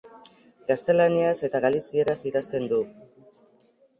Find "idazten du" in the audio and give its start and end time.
2.29-2.79